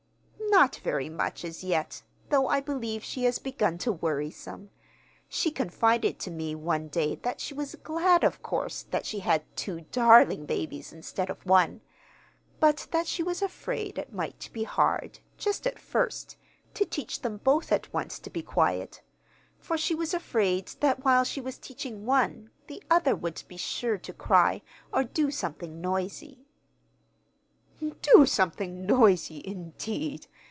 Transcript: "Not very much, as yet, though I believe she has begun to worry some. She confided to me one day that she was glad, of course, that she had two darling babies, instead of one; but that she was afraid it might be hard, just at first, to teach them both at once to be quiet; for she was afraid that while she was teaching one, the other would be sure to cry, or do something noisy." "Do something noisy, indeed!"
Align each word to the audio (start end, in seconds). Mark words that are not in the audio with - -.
"Not 0.53 0.75
very 0.83 1.07
much, 1.07 1.45
as 1.45 1.63
yet, 1.63 2.03
though 2.29 2.49
I 2.49 2.59
believe 2.59 3.05
she 3.05 3.23
has 3.23 3.39
begun 3.39 3.77
to 3.79 3.91
worry 3.93 4.29
some. 4.29 4.69
She 5.29 5.49
confided 5.49 6.19
to 6.19 6.29
me 6.29 6.55
one 6.55 6.89
day 6.89 7.15
that 7.15 7.39
she 7.39 7.53
was 7.53 7.75
glad, 7.75 8.25
of 8.25 8.43
course, 8.43 8.83
that 8.83 9.05
she 9.05 9.19
had 9.19 9.43
two 9.55 9.85
darling 9.93 10.45
babies, 10.45 10.91
instead 10.91 11.29
of 11.29 11.43
one; 11.45 11.79
but 12.59 12.85
that 12.91 13.07
she 13.07 13.23
was 13.23 13.41
afraid 13.41 13.97
it 13.97 14.11
might 14.13 14.49
be 14.51 14.63
hard, 14.63 15.19
just 15.37 15.65
at 15.65 15.79
first, 15.79 16.35
to 16.73 16.83
teach 16.83 17.21
them 17.21 17.37
both 17.37 17.71
at 17.71 17.91
once 17.93 18.19
to 18.19 18.29
be 18.29 18.43
quiet; 18.43 19.01
for 19.57 19.77
she 19.77 19.95
was 19.95 20.13
afraid 20.13 20.67
that 20.81 21.05
while 21.05 21.23
she 21.23 21.39
was 21.39 21.57
teaching 21.57 22.05
one, 22.05 22.49
the 22.67 22.83
other 22.91 23.15
would 23.15 23.41
be 23.47 23.57
sure 23.57 23.97
to 23.97 24.11
cry, 24.13 24.61
or 24.93 25.05
do 25.05 25.31
something 25.31 25.79
noisy." 25.79 26.45
"Do 28.01 28.25
something 28.25 28.85
noisy, 28.85 29.41
indeed!" 29.45 30.27